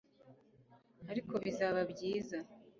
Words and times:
ariko 1.11 1.33
bizaba 1.43 1.79
byiza 1.91 2.37